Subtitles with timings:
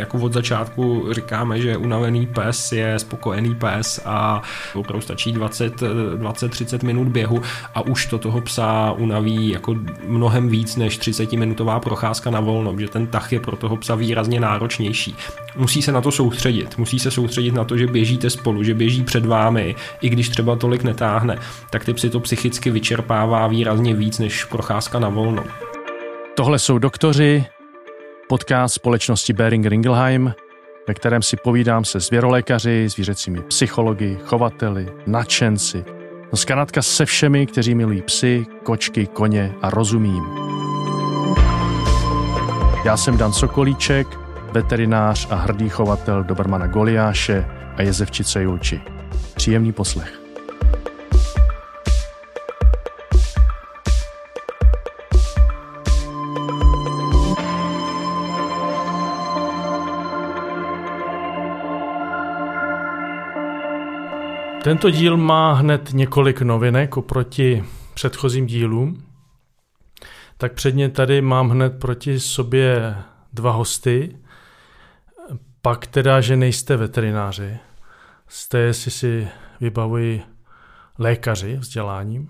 [0.00, 4.42] Jako od začátku říkáme, že unavený pes je spokojený pes a
[4.74, 7.42] opravdu stačí 20-30 minut běhu
[7.74, 9.76] a už to toho psa unaví jako
[10.06, 14.40] mnohem víc než 30-minutová procházka na volno, že ten tah je pro toho psa výrazně
[14.40, 15.16] náročnější.
[15.56, 19.04] Musí se na to soustředit, musí se soustředit na to, že běžíte spolu, že běží
[19.04, 21.38] před vámi, i když třeba tolik netáhne,
[21.70, 25.44] tak ty psy to psychicky vyčerpává výrazně víc než procházka na volno.
[26.34, 27.44] Tohle jsou doktoři,
[28.30, 30.34] podcast společnosti Bering Ringelheim,
[30.88, 35.84] ve kterém si povídám se zvěrolékaři, zvířecími psychologi, chovateli, nadšenci,
[36.32, 40.24] no zkrátka se všemi, kteří milují psy, kočky, koně a rozumím.
[42.84, 44.06] Já jsem Dan Sokolíček,
[44.52, 48.80] veterinář a hrdý chovatel Dobrmana Goliáše a jezevčice Julči.
[49.34, 50.19] Příjemný poslech.
[64.64, 69.04] Tento díl má hned několik novinek oproti předchozím dílům.
[70.36, 72.96] Tak předně tady mám hned proti sobě
[73.32, 74.16] dva hosty.
[75.62, 77.58] Pak teda, že nejste veterináři.
[78.28, 79.28] Jste, jestli si
[79.60, 80.22] vybavuji,
[80.98, 82.28] lékaři vzděláním.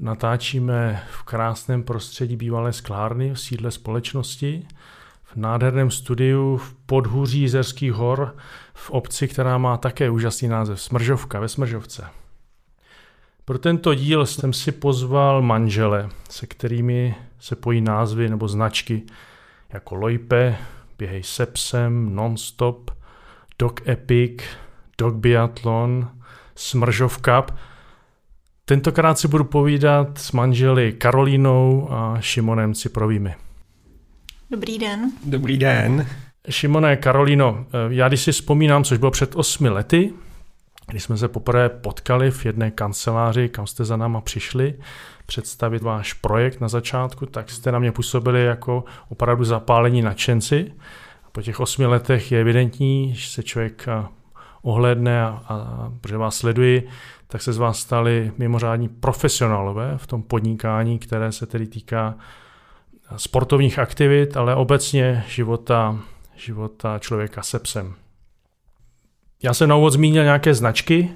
[0.00, 4.66] Natáčíme v krásném prostředí bývalé sklárny v sídle společnosti–
[5.32, 8.36] v nádherném studiu v podhůří Jizerských hor
[8.74, 12.06] v obci, která má také úžasný název Smržovka ve Smržovce.
[13.44, 19.02] Pro tento díl jsem si pozval manžele, se kterými se pojí názvy nebo značky
[19.72, 20.56] jako Loipe,
[20.98, 22.90] Běhej se psem, Nonstop,
[23.58, 24.42] Dog Epic,
[24.98, 26.10] Dog Biathlon,
[26.54, 27.56] Smržov Cup.
[28.64, 33.34] Tentokrát si budu povídat s manželi Karolínou a Šimonem Ciprovými.
[34.50, 35.12] Dobrý den.
[35.24, 36.06] Dobrý den.
[36.50, 40.12] Šimone, Karolino, eh, já když si vzpomínám, což bylo před osmi lety,
[40.86, 44.74] když jsme se poprvé potkali v jedné kanceláři, kam jste za náma přišli
[45.26, 50.72] představit váš projekt na začátku, tak jste na mě působili jako opravdu zapálení nadšenci.
[51.32, 54.06] Po těch osmi letech je evidentní, že se člověk eh,
[54.62, 56.88] ohledne a, a protože vás sleduji,
[57.26, 62.14] tak se z vás stali mimořádní profesionálové v tom podnikání, které se tedy týká
[63.16, 65.98] sportovních aktivit, ale obecně života,
[66.36, 67.94] života člověka se psem.
[69.42, 71.10] Já jsem na úvod zmínil nějaké značky.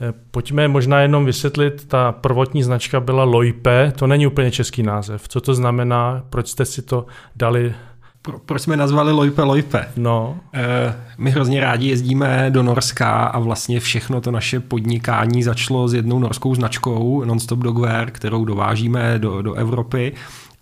[0.00, 5.28] Eh, pojďme možná jenom vysvětlit, ta prvotní značka byla Loipe, to není úplně český název.
[5.28, 7.06] Co to znamená, proč jste si to
[7.36, 7.74] dali
[8.22, 9.88] pro, proč jsme nazvali Loipe Loipe?
[9.96, 10.38] No.
[10.54, 15.94] E, my hrozně rádi jezdíme do Norska a vlastně všechno to naše podnikání začalo s
[15.94, 20.12] jednou norskou značkou Nonstop Dogwear, kterou dovážíme do, do Evropy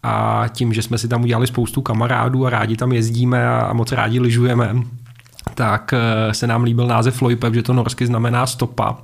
[0.03, 3.93] a tím, že jsme si tam udělali spoustu kamarádů a rádi tam jezdíme a moc
[3.93, 4.75] rádi lyžujeme,
[5.55, 8.99] tak eh, se nám líbil název Loipe, že to norsky znamená stopa.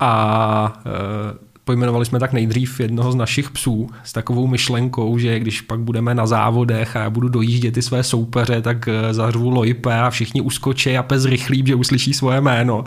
[0.00, 5.60] A eh, pojmenovali jsme tak nejdřív jednoho z našich psů s takovou myšlenkou, že když
[5.60, 10.00] pak budeme na závodech a já budu dojíždět ty své soupeře, tak eh, zařvu Loipe
[10.00, 12.84] a všichni uskočí a pes rychlí, že uslyší svoje jméno.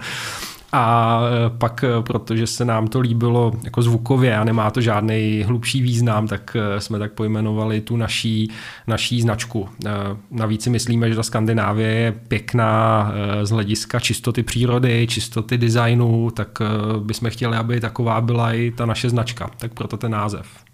[0.71, 5.43] A e, pak, e, protože se nám to líbilo jako zvukově a nemá to žádný
[5.45, 8.51] hlubší význam, tak e, jsme tak pojmenovali tu naší,
[8.87, 9.69] naší značku.
[10.31, 13.11] Navíc si myslíme, že ta Skandinávie je pěkná
[13.43, 16.61] z hlediska čistoty přírody, čistoty designu, tak
[16.99, 19.49] bychom chtěli, aby taková byla i ta naše značka.
[19.57, 20.64] Tak proto ten název.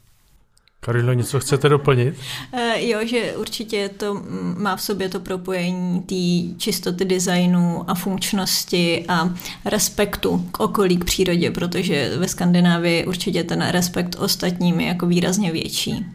[0.84, 2.16] Karilo, něco chcete doplnit?
[2.53, 4.22] Uh, jo, že určitě to
[4.58, 9.30] má v sobě to propojení té čistoty designu a funkčnosti a
[9.66, 15.52] respektu k okolí, k přírodě, protože ve Skandinávii určitě ten respekt ostatním je jako výrazně
[15.52, 16.06] větší.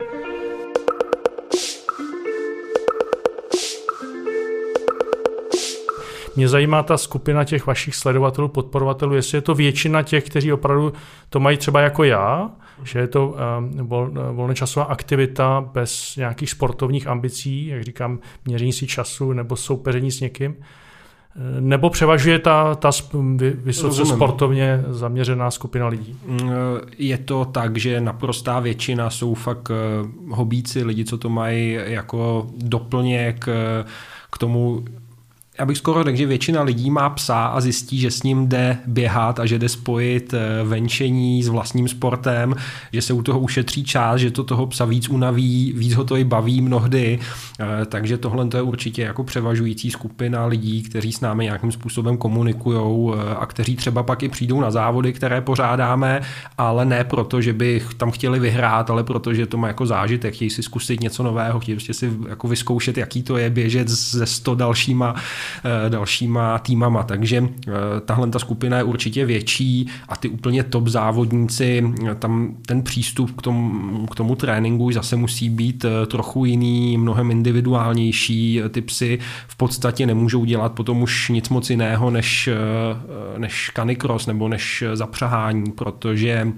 [6.36, 10.92] Mě zajímá ta skupina těch vašich sledovatelů, podporovatelů, jestli je to většina těch, kteří opravdu
[11.28, 12.50] to mají třeba jako já,
[12.84, 18.86] že je to um, vol, volnočasová aktivita bez nějakých sportovních ambicí, jak říkám, měření si
[18.86, 20.56] času nebo soupeření s někým,
[21.60, 22.90] nebo převažuje ta, ta
[23.54, 24.14] vysoce Rozumím.
[24.14, 26.16] sportovně zaměřená skupina lidí?
[26.26, 26.40] Mm,
[26.98, 32.46] je to tak, že naprostá většina jsou fakt eh, hobíci, lidi, co to mají jako
[32.56, 33.84] doplněk eh,
[34.30, 34.84] k tomu
[35.58, 38.78] já bych skoro řekl, že většina lidí má psa a zjistí, že s ním jde
[38.86, 42.54] běhat a že jde spojit eh, venčení s vlastním sportem,
[42.92, 46.16] že se u toho ušetří čas, že to toho psa víc unaví, víc ho to
[46.16, 47.18] i baví mnohdy,
[47.60, 52.16] eh, takže tohle to je určitě jako převažující skupina lidí, kteří s námi nějakým způsobem
[52.16, 56.20] komunikují eh, a kteří třeba pak i přijdou na závody, které pořádáme,
[56.58, 60.34] ale ne proto, že by tam chtěli vyhrát, ale proto, že to má jako zážitek,
[60.34, 64.26] chtějí si zkusit něco nového, chtějí prostě si jako vyzkoušet, jaký to je běžet ze
[64.26, 65.14] 100 dalšíma
[65.88, 67.02] dalšíma týmama.
[67.02, 67.72] Takže eh,
[68.04, 73.36] tahle ta skupina je určitě větší a ty úplně top závodníci, eh, tam ten přístup
[73.36, 78.60] k tomu, k tomu tréninku zase musí být trochu jiný, mnohem individuálnější.
[78.70, 82.48] Ty psy v podstatě nemůžou dělat potom už nic moc jiného než,
[83.36, 86.52] než canicross nebo než zapřahání, protože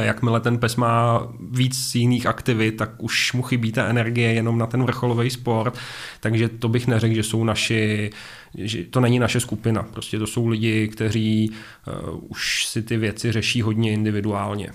[0.00, 4.66] jakmile ten pes má víc jiných aktivit, tak už mu chybí ta energie jenom na
[4.66, 5.78] ten vrcholový sport,
[6.20, 8.10] takže to bych neřekl, že jsou naši,
[8.54, 13.32] že to není naše skupina, prostě to jsou lidi, kteří uh, už si ty věci
[13.32, 14.70] řeší hodně individuálně.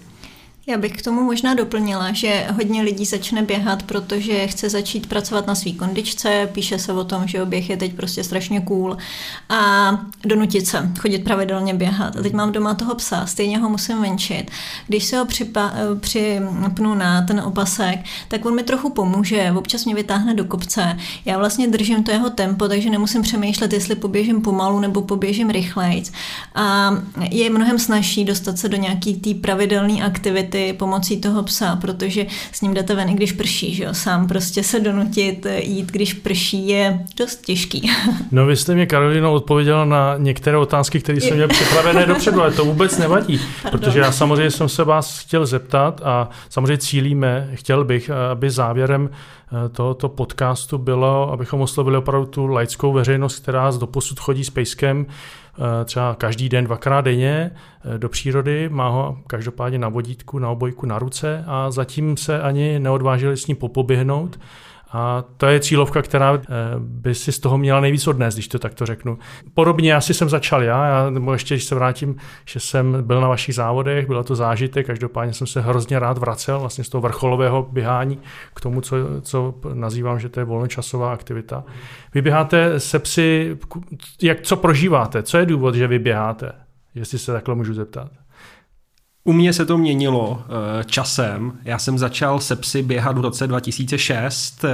[0.70, 5.48] Já bych k tomu možná doplnila, že hodně lidí začne běhat, protože chce začít pracovat
[5.48, 8.98] na svý kondičce, píše se o tom, že oběh je teď prostě strašně cool
[9.50, 9.92] a
[10.26, 12.16] donutit se chodit pravidelně běhat.
[12.16, 14.52] A teď mám doma toho psa, stejně ho musím venčit.
[14.88, 19.96] Když se ho připa, připnu na ten opasek, tak on mi trochu pomůže, občas mě
[19.96, 20.98] vytáhne do kopce.
[21.26, 26.12] Já vlastně držím to jeho tempo, takže nemusím přemýšlet, jestli poběžím pomalu nebo poběžím rychlejc.
[26.56, 26.92] A
[27.32, 32.26] je mnohem snažší dostat se do nějaký té pravidelné aktivity, ty pomocí toho psa, protože
[32.52, 33.94] s ním jdete ven, i když prší, že jo?
[33.94, 37.92] Sám prostě se donutit jít, když prší, je dost těžký.
[38.32, 42.52] No vy jste mě, Karolino, odpověděla na některé otázky, které jsem měl připravené dopředu, ale
[42.52, 43.80] to vůbec nevadí, Pardon.
[43.80, 49.10] protože já samozřejmě jsem se vás chtěl zeptat a samozřejmě cílíme, chtěl bych, aby závěrem
[49.10, 54.50] eh, tohoto podcastu bylo, abychom oslovili opravdu tu laickou veřejnost, která z doposud chodí s
[54.50, 55.06] pejskem
[55.86, 57.52] třeba každý den, dvakrát denně
[57.96, 62.42] eh, do přírody, má ho každopádně na vodítku, na obojku, na ruce a zatím se
[62.42, 64.40] ani neodvážili s ním popoběhnout.
[64.92, 66.40] A to je cílovka, která eh,
[66.78, 69.18] by si z toho měla nejvíc odnést, když to takto řeknu.
[69.54, 72.16] Podobně asi jsem začal já, já nebo ještě, když se vrátím,
[72.46, 76.60] že jsem byl na vašich závodech, bylo to zážitek, každopádně jsem se hrozně rád vracel
[76.60, 78.20] vlastně z toho vrcholového běhání
[78.56, 81.64] k tomu, co, co nazývám, že to je volnočasová aktivita.
[82.14, 83.58] Vy běháte se psy,
[84.22, 85.24] jak, co prožíváte?
[85.24, 86.52] Co je důvod, že vy běháte?
[86.96, 88.12] Jestli se takhle můžu zeptat.
[89.24, 91.52] U mě se to měnilo eh, časem.
[91.66, 94.70] Já jsem začal se psy běhat v roce 2006, eh,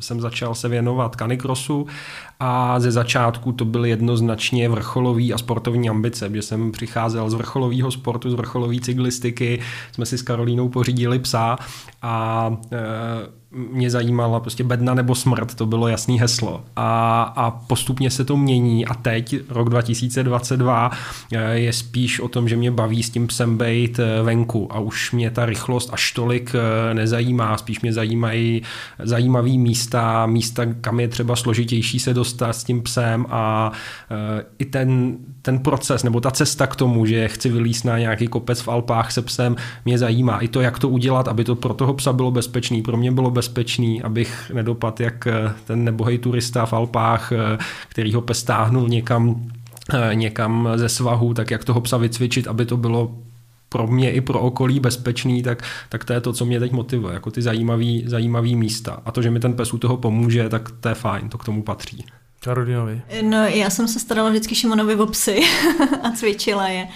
[0.00, 1.86] jsem začal se věnovat kanikrosu
[2.40, 7.90] a ze začátku to byly jednoznačně vrcholový a sportovní ambice, že jsem přicházel z vrcholového
[7.90, 9.60] sportu, z vrcholové cyklistiky,
[9.92, 11.56] jsme si s Karolínou pořídili psa
[12.02, 16.64] a e, mě zajímala prostě bedna nebo smrt, to bylo jasný heslo.
[16.76, 20.90] A, a postupně se to mění a teď, rok 2022,
[21.32, 24.68] eh, je spíš o tom, že mě baví s tím psem bejt eh, venku.
[24.72, 28.62] A už mě ta rychlost až tolik eh, nezajímá, spíš mě zajímají
[28.98, 33.26] zajímavý místa, místa, kam je třeba složitější se dostat s tím psem.
[33.30, 33.72] A
[34.58, 38.60] i ten, ten proces nebo ta cesta k tomu, že chci vylíst na nějaký kopec
[38.60, 40.38] v Alpách se psem, mě zajímá.
[40.38, 43.30] I to, jak to udělat, aby to pro toho psa bylo bezpečný, pro mě bylo
[43.30, 47.58] bezpečný abych nedopadl jak eh, ten nebohej turista v Alpách, eh,
[47.88, 49.50] který ho pes táhnul někam,
[49.94, 53.14] eh, někam ze svahu, tak jak toho psa vycvičit, aby to bylo
[53.68, 57.14] pro mě i pro okolí bezpečný, tak, tak to je to, co mě teď motivuje,
[57.14, 59.02] jako ty zajímavý, zajímavý místa.
[59.04, 61.44] A to, že mi ten pes u toho pomůže, tak to je fajn, to k
[61.44, 62.04] tomu patří.
[62.44, 63.02] Karolinovi.
[63.22, 65.40] No, já jsem se starala vždycky Šimonovi o psy
[66.02, 66.88] a cvičila je.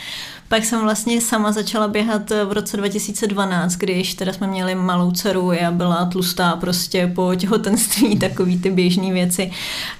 [0.48, 5.52] Pak jsem vlastně sama začala běhat v roce 2012, když teda jsme měli malou dceru,
[5.52, 9.50] já byla tlustá prostě po těhotenství, takový ty běžné věci.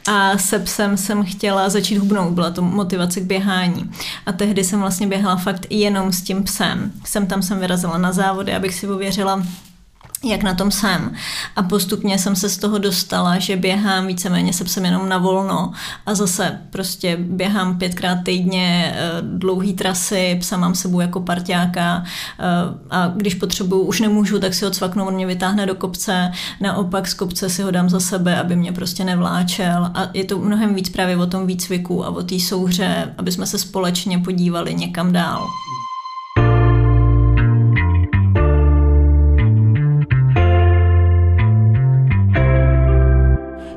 [0.07, 3.91] A se psem jsem chtěla začít hubnout, byla to motivace k běhání.
[4.27, 6.93] A tehdy jsem vlastně běhala fakt jenom s tím psem.
[7.05, 9.43] Jsem tam jsem vyrazila na závody, abych si ověřila
[10.25, 11.13] jak na tom jsem.
[11.57, 15.73] A postupně jsem se z toho dostala, že běhám víceméně se psem jenom na volno
[16.07, 22.05] a zase prostě běhám pětkrát týdně eh, dlouhý trasy, psa mám sebou jako parťáka
[22.39, 22.45] eh,
[22.91, 27.09] a když potřebuju, už nemůžu, tak si ho cvaknu, on mě vytáhne do kopce, naopak
[27.09, 30.75] z kopce si ho dám za sebe, aby mě prostě nevláčel a je to mnohem
[30.75, 35.13] víc právě o tom výcviku a o té souhře, aby jsme se společně podívali někam
[35.13, 35.47] dál.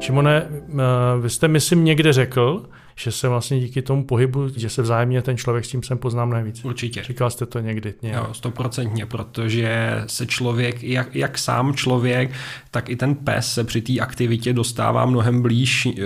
[0.10, 4.82] Šimone, eh, vy jste, myslím, někde řekl, že se vlastně díky tomu pohybu, že se
[4.82, 6.66] vzájemně ten člověk s tím sem poznám nejvíc.
[6.66, 7.04] Určitě.
[7.04, 7.94] Říkal jste to někdy.
[8.02, 8.28] Nějak.
[8.28, 12.32] Jo, stoprocentně, protože se člověk, jak, jak sám člověk,
[12.72, 16.02] tak i ten pes se při té aktivitě dostává mnohem blíž eh,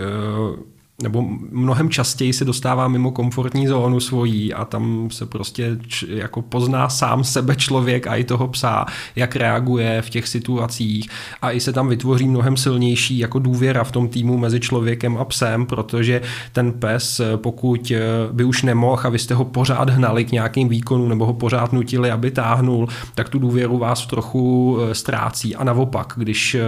[1.01, 6.41] nebo mnohem častěji se dostává mimo komfortní zónu svojí a tam se prostě č, jako
[6.41, 8.85] pozná sám sebe člověk a i toho psa,
[9.15, 11.09] jak reaguje v těch situacích.
[11.41, 15.25] A i se tam vytvoří mnohem silnější jako důvěra v tom týmu mezi člověkem a
[15.25, 16.21] psem, protože
[16.51, 17.91] ten pes, pokud
[18.31, 21.73] by už nemohl a vy jste ho pořád hnali k nějakým výkonům nebo ho pořád
[21.73, 25.55] nutili, aby táhnul, tak tu důvěru vás trochu eh, ztrácí.
[25.55, 26.61] A naopak, když eh,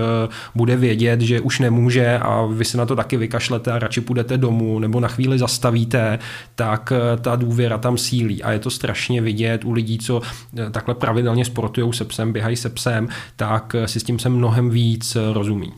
[0.55, 4.38] bude vědět, že už nemůže a vy se na to taky vykašlete a radši půjdete
[4.38, 6.20] domů nebo na chvíli zastavíte,
[6.56, 8.44] tak eh, ta důvěra tam sílí.
[8.44, 10.22] A je to strašně vidět u lidí, co
[10.58, 14.30] eh, takhle pravidelně sportují se psem, běhají se psem, tak eh, si s tím se
[14.30, 15.74] mnohem víc rozumí.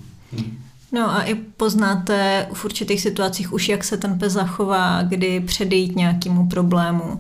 [0.92, 5.96] No a i poznáte v určitých situacích už, jak se ten pes zachová, kdy předejít
[5.96, 7.20] nějakému problému.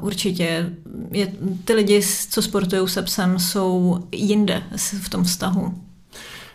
[0.00, 0.70] Určitě
[1.10, 1.32] je,
[1.64, 4.62] ty lidi, co sportují se psem, jsou jinde
[5.02, 5.74] v tom vztahu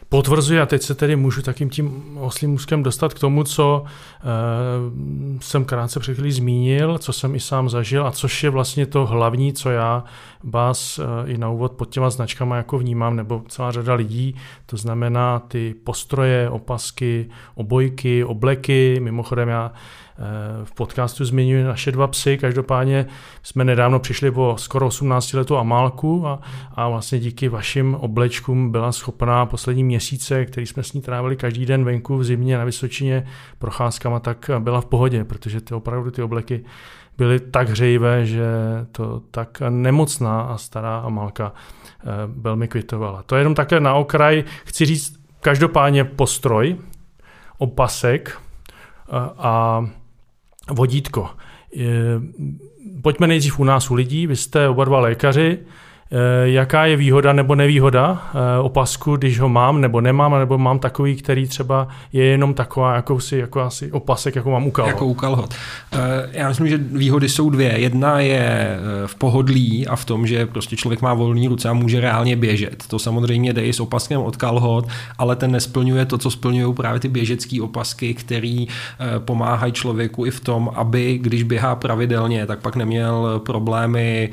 [0.10, 5.40] potvrzuje, a teď se tedy můžu takým tím oslým úzkem dostat k tomu, co uh,
[5.42, 9.06] jsem krátce před chvílí zmínil, co jsem i sám zažil a což je vlastně to
[9.06, 10.04] hlavní, co já
[10.44, 14.78] vás uh, i na úvod pod těma značkama jako vnímám, nebo celá řada lidí, to
[14.78, 19.72] znamená ty postroje, opasky, obojky, obleky, mimochodem já
[20.22, 22.38] Eh, v podcastu zmiňuji naše dva psy.
[22.38, 23.06] Každopádně
[23.44, 26.40] jsme nedávno přišli po skoro 18 letou Amálku a,
[26.76, 31.66] a vlastně díky vašim oblečkům byla schopná poslední měsíce, který jsme s ní trávili každý
[31.66, 33.28] den venku v zimě na Vysočině
[33.60, 36.64] procházkama, tak byla v pohodě, protože ty opravdu ty obleky
[37.20, 38.48] byly tak hřejivé, že
[38.92, 43.24] to tak nemocná a stará Amálka eh, velmi kvitovala.
[43.24, 44.44] To je jenom také na okraj.
[44.66, 46.78] Chci říct, každopádně postroj,
[47.58, 49.86] opasek eh, a,
[50.72, 51.30] vodítko.
[53.02, 55.60] Pojďme nejdřív u nás u lidí, vy jste oba dva lékaři,
[56.44, 61.16] jaká je výhoda nebo nevýhoda eh, opasku, když ho mám nebo nemám, nebo mám takový,
[61.16, 64.74] který třeba je jenom taková jakousi, jako asi opasek, jako mám u.
[64.86, 65.18] Jako u.
[65.94, 67.80] Eh, já myslím, že výhody jsou dvě.
[67.80, 72.02] Jedna je v pohodlí a v tom, že prostě člověk má volný ruce a může
[72.02, 72.84] reálně běžet.
[72.88, 74.88] To samozřejmě jde i s opaskem od kalhot,
[75.18, 78.68] ale ten nesplňuje to, co splňují právě ty běžecké opasky, který
[79.20, 84.30] pomáhají člověku i v tom, aby když běhá pravidelně, tak pak neměl problémy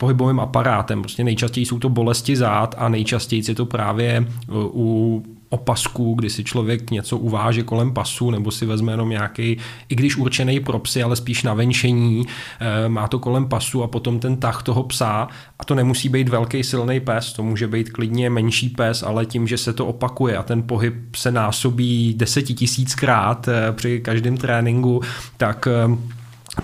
[0.00, 1.02] pohybovým aparátem.
[1.02, 6.44] Prostě nejčastěji jsou to bolesti zád a nejčastěji je to právě u opasku, kdy si
[6.44, 9.56] člověk něco uváže kolem pasu nebo si vezme jenom nějaký,
[9.88, 12.26] i když určený pro psy, ale spíš na venšení,
[12.60, 15.28] eh, má to kolem pasu a potom ten tah toho psa
[15.58, 19.46] a to nemusí být velký silný pes, to může být klidně menší pes, ale tím,
[19.46, 25.00] že se to opakuje a ten pohyb se násobí desetitisíckrát eh, při každém tréninku,
[25.36, 25.68] tak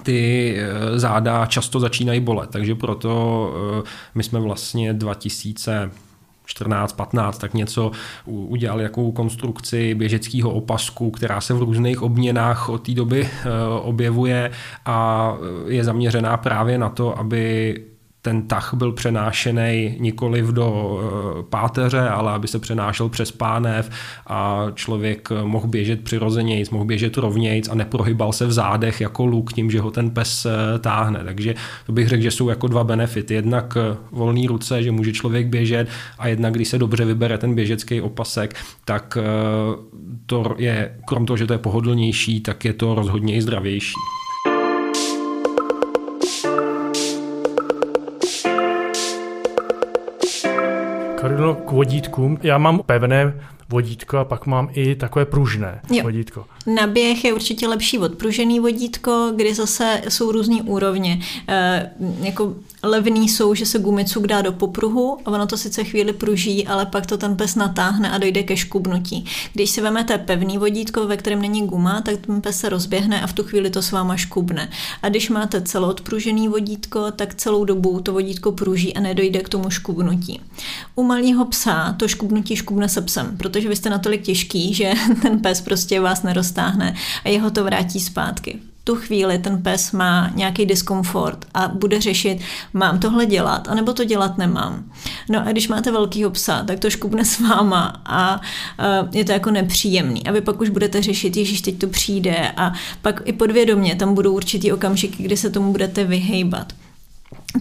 [0.02, 5.90] ty eh, záda často začínají bolet, takže proto eh, my jsme vlastně 2000
[6.48, 7.90] 14, 15, tak něco
[8.24, 13.48] udělali jakou konstrukci běžeckého opasku, která se v různých obměnách od té doby eh,
[13.82, 14.50] objevuje
[14.84, 15.32] a
[15.66, 17.74] je zaměřená právě na to, aby
[18.26, 23.90] ten tah byl přenášený nikoli do eh, páteře, ale aby se přenášel přes pánev
[24.26, 29.52] a člověk mohl běžet přirozeně, mohl běžet rovnějc a neprohybal se v zádech jako luk
[29.52, 31.20] tím, že ho ten pes eh, táhne.
[31.24, 31.54] Takže
[31.86, 33.34] to bych řekl, že jsou jako dva benefity.
[33.34, 37.54] Jednak eh, volný ruce, že může člověk běžet a jednak, když se dobře vybere ten
[37.54, 38.54] běžecký opasek,
[38.84, 39.18] tak
[40.26, 43.94] to je, krom toho, že to je pohodlnější, tak je to rozhodně i zdravější.
[51.28, 52.38] Karino, k vodítkům.
[52.42, 53.34] Já mám pevné
[53.68, 56.02] vodítko a pak mám i takové pružné jo.
[56.02, 56.44] vodítko.
[56.66, 61.20] Na běh je určitě lepší odpružený vodítko, kdy zase jsou různé úrovně.
[61.48, 61.90] E,
[62.20, 66.66] jako levný jsou, že se gumicuk dá do popruhu a ono to sice chvíli pruží,
[66.66, 69.24] ale pak to ten pes natáhne a dojde ke škubnutí.
[69.52, 73.26] Když si vezmete pevný vodítko, ve kterém není guma, tak ten pes se rozběhne a
[73.26, 74.68] v tu chvíli to s váma škubne.
[75.02, 79.70] A když máte celoodpružený vodítko, tak celou dobu to vodítko pruží a nedojde k tomu
[79.70, 80.40] škubnutí.
[80.94, 84.92] U malého psa to škubnutí škubne se psem, protože vy jste natolik těžký, že
[85.22, 90.30] ten pes prostě vás neroztáhne a jeho to vrátí zpátky tu chvíli ten pes má
[90.34, 92.38] nějaký diskomfort a bude řešit,
[92.72, 94.84] mám tohle dělat, anebo to dělat nemám.
[95.28, 98.40] No a když máte velkýho psa, tak to škubne s váma a
[99.12, 100.26] je to jako nepříjemný.
[100.26, 104.14] A vy pak už budete řešit, ježíš, teď to přijde a pak i podvědomě tam
[104.14, 106.72] budou určitý okamžiky, kdy se tomu budete vyhejbat.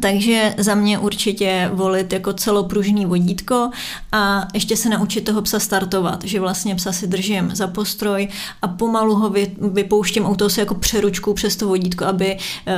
[0.01, 3.69] Takže za mě určitě volit jako celopružný vodítko
[4.11, 8.27] a ještě se naučit toho psa startovat, že vlastně psa si držím za postroj
[8.61, 9.33] a pomalu ho
[9.73, 12.37] vypouštím auto se jako přeručku přes to vodítko, aby
[12.67, 12.75] eh,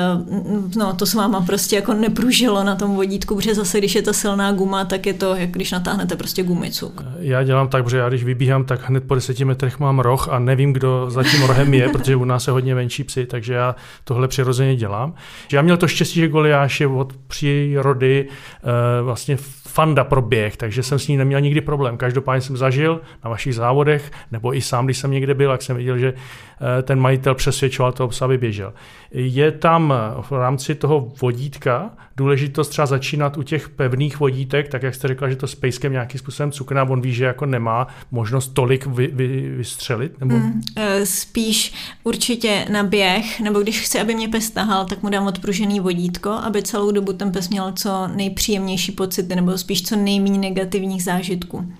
[0.76, 4.14] no, to s váma prostě jako nepružilo na tom vodítku, protože zase když je ta
[4.14, 7.04] silná guma, tak je to, jak když natáhnete prostě gumicuk.
[7.20, 10.40] Já dělám tak, že já když vybíhám, tak hned po deseti metrech mám roh a
[10.40, 13.76] nevím, kdo za tím rohem je, protože u nás je hodně venčí psy, takže já
[14.04, 15.14] tohle přirozeně dělám.
[15.52, 16.88] Já měl to štěstí, že Goliáš je
[17.28, 19.38] přírody eh, vlastně
[19.68, 21.98] fanda pro běh, takže jsem s ní neměl nikdy problém.
[21.98, 25.78] Každopádně jsem zažil na vašich závodech, nebo i sám, když jsem někde byl, jak jsem
[25.78, 28.74] viděl, že eh, ten majitel přesvědčoval toho psa, aby běžel.
[29.12, 34.96] Je tam v rámci toho vodítka důležitost třeba začínat u těch pevných vodítek, tak jak
[34.96, 38.48] jste řekla, že to s pejskem nějakým způsobem cukná, on ví, že jako nemá možnost
[38.48, 40.20] tolik vy, vy, vystřelit?
[40.20, 40.36] Nebo...
[40.36, 40.62] Mm,
[41.04, 41.74] spíš
[42.04, 46.30] určitě na běh, nebo když chci, aby mě pes tahal, tak mu dám odpružený vodítko,
[46.30, 51.72] aby celou dobu ten pes měl co nejpříjemnější pocity, nebo spíš co nejméně negativních zážitků.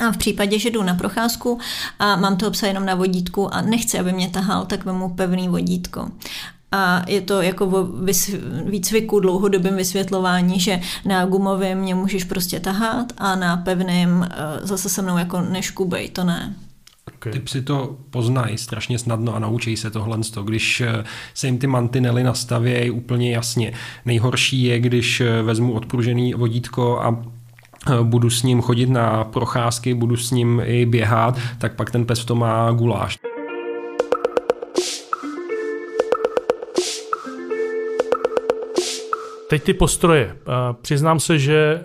[0.00, 1.58] A v případě, že jdu na procházku
[1.98, 5.48] a mám toho psa jenom na vodítku a nechci, aby mě tahal, tak vemu pevný
[5.48, 6.10] vodítko
[6.74, 7.88] a je to jako
[8.64, 14.88] výcviku, dlouhodobém vysvětlování, že na gumovém mě můžeš prostě tahat a na pevném eh, zase
[14.88, 16.54] se mnou jako neškubej, to ne.
[17.16, 17.32] Okay.
[17.32, 20.18] Ty psi to poznají strašně snadno a naučí se tohle.
[20.44, 23.72] Když eh, se jim ty mantinely nastavějí úplně jasně.
[24.04, 27.24] Nejhorší je, když eh, vezmu odpružený vodítko a
[28.02, 32.20] budu s ním chodit na procházky, budu s ním i běhat, tak pak ten pes
[32.20, 33.18] v tom má guláš.
[39.54, 40.36] Teď ty postroje.
[40.82, 41.80] Přiznám se, že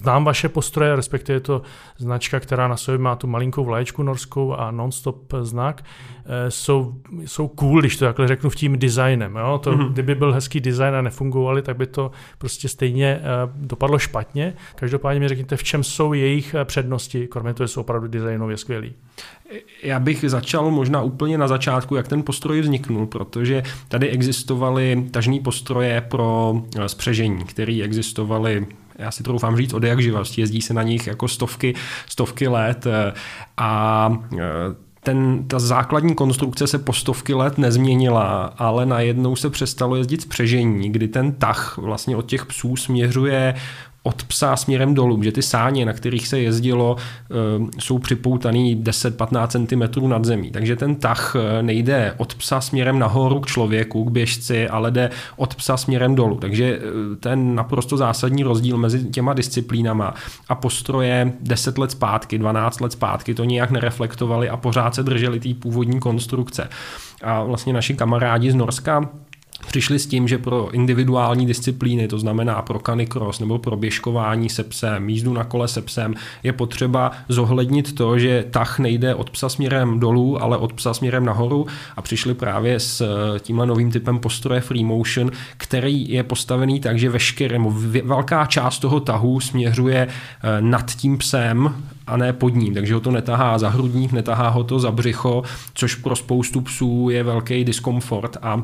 [0.00, 1.62] znám vaše postroje, respektive je to
[1.98, 5.84] značka, která na sobě má tu malinkou vlaječku norskou a non-stop znak.
[6.24, 9.36] E, jsou, jsou cool, když to takhle řeknu, v tím designem.
[9.36, 9.60] Jo?
[9.62, 9.92] To, mm-hmm.
[9.92, 13.20] Kdyby byl hezký design a nefungovali, tak by to prostě stejně
[13.54, 14.54] dopadlo špatně.
[14.74, 18.94] Každopádně mi řekněte, v čem jsou jejich přednosti, kromě toho, že jsou opravdu designově skvělí.
[19.82, 25.40] Já bych začal možná úplně na začátku, jak ten postroj vzniknul, protože tady existovaly tažní
[25.40, 28.66] postroje pro spřežení, které existovaly
[28.98, 31.74] já si to doufám říct od jak živa, jezdí se na nich jako stovky,
[32.08, 32.86] stovky let
[33.56, 34.12] a
[35.02, 40.92] ten, ta základní konstrukce se po stovky let nezměnila, ale najednou se přestalo jezdit spřežení,
[40.92, 43.54] kdy ten tah vlastně od těch psů směřuje
[44.02, 46.96] od psa směrem dolů, že ty sáně, na kterých se jezdilo,
[47.56, 50.50] ehm, jsou připoutaný 10-15 cm nad zemí.
[50.50, 55.10] Takže ten tah eh, nejde od psa směrem nahoru k člověku, k běžci, ale jde
[55.36, 56.36] od psa směrem dolů.
[56.36, 60.14] Takže eh, ten naprosto zásadní rozdíl mezi těma disciplínama
[60.48, 65.40] a postroje 10 let zpátky, 12 let zpátky to nijak nereflektovali a pořád se drželi
[65.40, 66.68] té původní konstrukce.
[67.22, 69.08] A vlastně naši kamarádi z Norska
[69.66, 74.64] přišli s tím, že pro individuální disciplíny, to znamená pro canicross nebo pro běžkování se
[74.64, 79.48] psem, jízdu na kole se psem, je potřeba zohlednit to, že tah nejde od psa
[79.48, 81.66] směrem dolů, ale od psa směrem nahoru.
[81.96, 86.98] A přišli právě s eh, tímhle novým typem postroje Free Motion, který je postavený tak,
[86.98, 87.58] že veškeré,
[88.04, 91.74] velká část toho tahu směřuje eh, nad tím psem
[92.06, 95.42] a ne pod ním, takže ho to netahá za hrudník, netahá ho to za břicho,
[95.74, 98.62] což pro spoustu psů je velký diskomfort a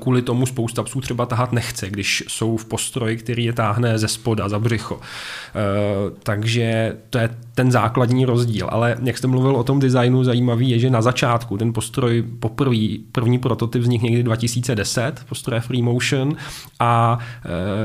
[0.00, 4.08] kvůli tomu spousta psů třeba tahat nechce, když jsou v postroji, který je táhne ze
[4.08, 5.00] spoda, za břicho.
[5.00, 8.68] Eh, takže to je ten základní rozdíl.
[8.70, 12.86] Ale jak jste mluvil o tom designu, zajímavý je, že na začátku ten postroj poprvé,
[13.12, 16.36] první prototyp vznikl někdy 2010, postroje Free Motion
[16.80, 17.18] a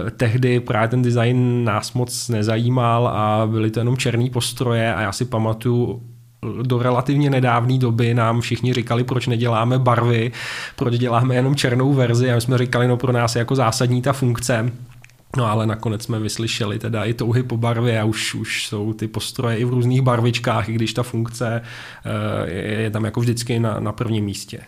[0.07, 5.01] eh, tehdy právě ten design nás moc nezajímal a byly to jenom černý postroje a
[5.01, 6.01] já si pamatuju
[6.61, 10.31] do relativně nedávné doby nám všichni říkali, proč neděláme barvy,
[10.75, 14.01] proč děláme jenom černou verzi a my jsme říkali, no pro nás je jako zásadní
[14.01, 14.71] ta funkce,
[15.37, 19.07] No ale nakonec jsme vyslyšeli teda i touhy po barvě a už, už jsou ty
[19.07, 21.61] postroje i v různých barvičkách, i když ta funkce
[22.45, 24.59] eh, je tam jako vždycky na, na prvním místě.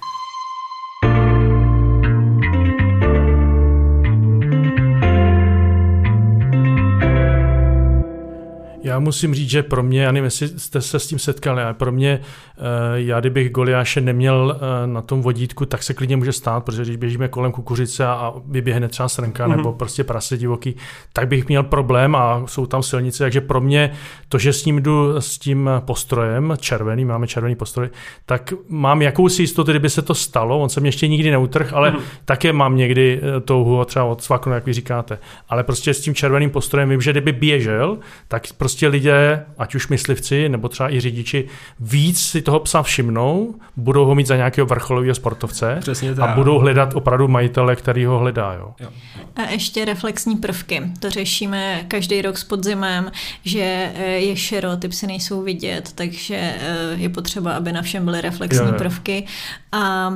[8.92, 11.74] Já musím říct, že pro mě, já nevím, jestli jste se s tím setkali, ale
[11.74, 12.20] pro mě,
[12.58, 12.62] eh,
[12.94, 16.96] já kdybych Goliáše neměl eh, na tom vodítku, tak se klidně může stát, protože když
[16.96, 19.58] běžíme kolem kukuřice a vyběhne třeba srnka mm-hmm.
[19.58, 20.76] nebo prostě prase divoký,
[21.14, 23.92] tak bych měl problém a jsou tam silnice, takže pro mě
[24.30, 27.90] to, že s ním jdu s tím postrojem, červený, máme červený postroj,
[28.26, 31.92] tak mám jakousi jistotu, kdyby se to stalo, on se mě ještě nikdy neutrh, ale
[31.92, 32.02] mm-hmm.
[32.26, 35.20] také mám někdy eh, touhu třeba od svaknu, jak vy říkáte.
[35.50, 39.76] Ale prostě s tím červeným postrojem vím, že kdyby běžel, tak prostě prostě lidé, ať
[39.76, 41.48] už myslivci, nebo třeba i řidiči,
[41.80, 46.60] víc si toho psa všimnou, budou ho mít za nějakého vrcholového sportovce Přesně a budou
[46.60, 48.54] hledat opravdu majitele, který ho hledá.
[48.54, 48.74] Jo.
[48.80, 48.90] Jo.
[49.36, 50.82] A ještě reflexní prvky.
[51.00, 53.12] To řešíme každý rok s podzimem,
[53.46, 58.06] že eh, je šero, ty psy nejsou vidět, takže eh, je potřeba, aby na všem
[58.06, 58.78] byly reflexní Jo, jo.
[58.78, 59.26] prvky.
[59.72, 60.14] A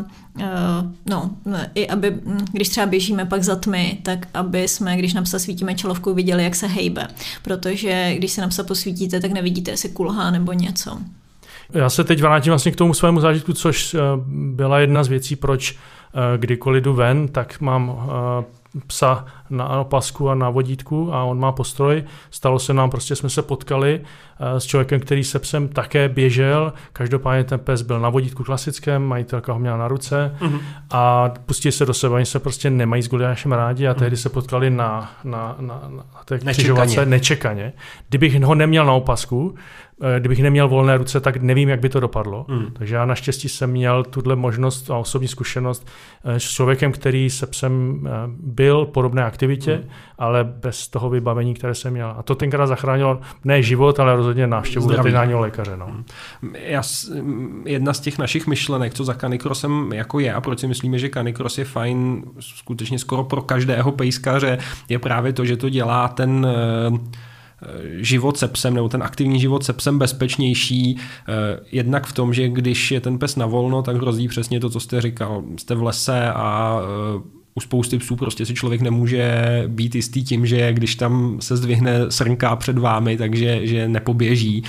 [1.05, 1.29] no,
[1.75, 5.39] i aby, hm, když třeba běžíme pak za tmy, tak aby jsme, když na psa
[5.39, 7.07] svítíme čelovkou, viděli, jak se hejbe.
[7.43, 10.97] Protože když se na psa posvítíte, tak nevidíte, jestli kulhá nebo něco.
[11.73, 15.35] Já se teď vrátím vlastně k tomu svému zážitku, což eh, byla jedna z věcí,
[15.35, 18.45] proč eh, kdykoliv jdu ven, tak mám eh,
[18.87, 22.03] psa na opasku a na vodítku a on má postroj.
[22.31, 24.01] Stalo se nám, prostě jsme se potkali
[24.39, 26.73] s člověkem, který se psem také běžel.
[26.93, 30.59] Každopádně ten pes byl na vodítku klasickém, majitelka ho měla na ruce mm-hmm.
[30.91, 32.15] a pustili se do sebe.
[32.15, 36.03] Oni se prostě nemají s Goliášem rádi a tehdy se potkali na, na, na, na
[36.25, 37.73] té křižovatce nečekaně.
[38.09, 39.84] Kdybych ho neměl na opasku, eh,
[40.19, 42.45] kdybych neměl volné ruce, tak nevím, jak by to dopadlo.
[42.47, 42.65] Mm.
[42.73, 45.87] Takže já naštěstí jsem měl tuhle možnost a osobní zkušenost
[46.23, 48.07] s člověkem, který se psem
[48.39, 49.89] byl podobné aktivitě, mm.
[50.17, 52.15] ale bez toho vybavení, které jsem měl.
[52.17, 55.77] A to tenkrát zachránilo ne život, ale rozhodně návštěvu veterinárního lékaře.
[55.77, 55.89] No.
[56.53, 56.81] Já,
[57.65, 61.09] jedna z těch našich myšlenek, co za Canicrossem jako je a proč si myslíme, že
[61.09, 64.57] Canicross je fajn skutečně skoro pro každého pejskaře,
[64.89, 66.47] je právě to, že to dělá ten
[67.97, 70.97] život se psem nebo ten aktivní život se psem bezpečnější.
[71.71, 74.79] Jednak v tom, že když je ten pes na volno, tak hrozí přesně to, co
[74.79, 75.43] jste říkal.
[75.57, 76.79] Jste v lese a
[77.55, 82.11] u spousty psů prostě si člověk nemůže být jistý tím, že když tam se zdvihne
[82.11, 84.63] srnka před vámi, takže že nepoběží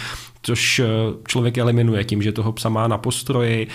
[0.47, 0.81] což
[1.29, 3.67] člověk eliminuje tím, že toho psa má na postroji,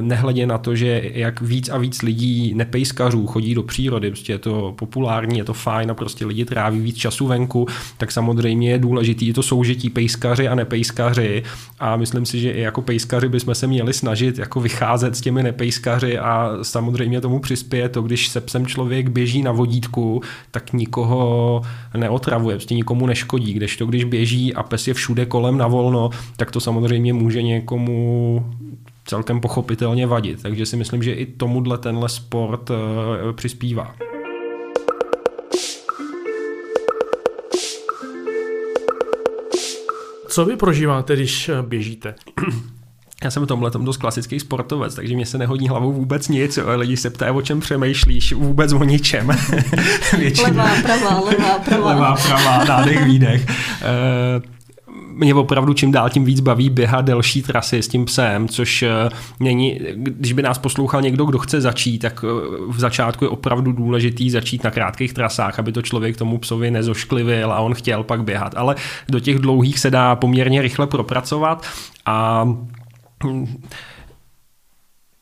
[0.00, 4.38] nehledě na to, že jak víc a víc lidí nepejskařů chodí do přírody, prostě je
[4.38, 7.66] to populární, je to fajn a prostě lidi tráví víc času venku,
[7.98, 11.42] tak samozřejmě je důležitý to soužití pejskaři a nepejskaři
[11.78, 15.42] a myslím si, že i jako pejskaři bychom se měli snažit jako vycházet s těmi
[15.42, 21.62] nepejskaři a samozřejmě tomu přispěje to, když se psem člověk běží na vodítku, tak nikoho
[21.96, 26.10] neotravuje, prostě nikomu neškodí, kdežto když běží a pes je všude kolem na vol volno,
[26.36, 28.46] tak to samozřejmě může někomu
[29.04, 30.42] celkem pochopitelně vadit.
[30.42, 32.70] Takže si myslím, že i tomuhle tenhle sport
[33.32, 33.94] přispívá.
[40.28, 42.14] Co vy prožíváte, když běžíte?
[43.24, 46.56] Já jsem v tomhle dost klasický sportovec, takže mě se nehodí hlavou vůbec nic.
[46.56, 46.66] Jo.
[46.76, 49.28] Lidi se ptají, o čem přemýšlíš, vůbec o ničem.
[50.44, 51.88] levá, pravá, levá, pravá.
[51.88, 53.46] Levá, pravá, nádech, výdech.
[55.14, 58.84] Mě opravdu čím dál tím víc baví běhat delší trasy s tím psem, což
[59.40, 62.22] není, když by nás poslouchal někdo, kdo chce začít, tak
[62.68, 67.52] v začátku je opravdu důležitý začít na krátkých trasách, aby to člověk tomu psovi nezošklivil
[67.52, 68.54] a on chtěl pak běhat.
[68.56, 68.76] Ale
[69.08, 71.66] do těch dlouhých se dá poměrně rychle propracovat
[72.06, 72.48] a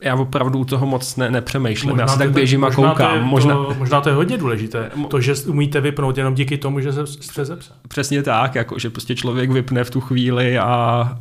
[0.03, 1.89] já opravdu u toho moc ne, nepřemýšlím.
[1.89, 3.19] Možná já si tak běžím a koukám.
[3.19, 3.53] To možná...
[3.53, 4.91] To, možná to je hodně důležité.
[5.07, 7.73] To, že umíte vypnout jenom díky tomu, že se střeze psa.
[7.87, 10.65] Přesně tak, jako, že prostě člověk vypne v tu chvíli a,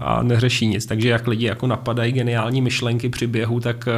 [0.00, 0.86] a neřeší nic.
[0.86, 3.88] Takže jak lidi jako napadají geniální myšlenky při běhu, tak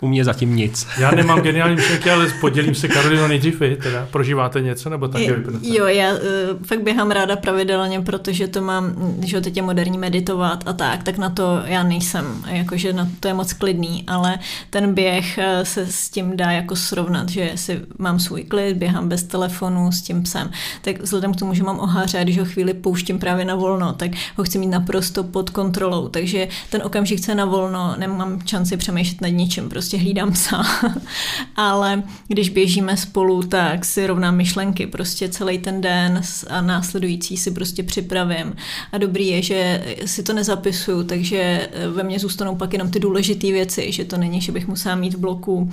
[0.00, 0.86] u mě zatím nic.
[0.98, 5.32] Já nemám geniální myšlenky, ale podělím se Karolino nejdřív vy, teda prožíváte něco, nebo taky
[5.32, 5.58] vypnete?
[5.62, 6.18] Jo, já uh,
[6.66, 11.18] fakt běhám ráda pravidelně, protože to mám, že teď je moderní meditovat a tak, tak
[11.18, 14.38] na to já nejsem, jakože na to je moc klidný, ale
[14.70, 19.22] ten běh se s tím dá jako srovnat, že si mám svůj klid, běhám bez
[19.22, 20.50] telefonu s tím psem,
[20.82, 23.92] tak vzhledem k tomu, že mám oháře a když ho chvíli pouštím právě na volno,
[23.92, 28.38] tak ho chci mít naprosto pod kontrolou, takže ten okamžik, co je na volno, nemám
[28.46, 30.62] šanci přemýšlet nad ničím, prostě prostě hlídám psa.
[31.56, 37.50] Ale když běžíme spolu, tak si rovnám myšlenky prostě celý ten den a následující si
[37.50, 38.56] prostě připravím.
[38.92, 43.52] A dobrý je, že si to nezapisuju, takže ve mně zůstanou pak jenom ty důležité
[43.52, 45.70] věci, že to není, že bych musela mít v bloku uh,